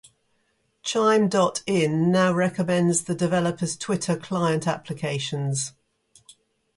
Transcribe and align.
Chime.in 0.81 2.11
now 2.11 2.33
recommends 2.33 3.03
the 3.03 3.13
developer's 3.13 3.77
Twitter 3.77 4.15
client 4.17 4.65
applications. 4.67 5.73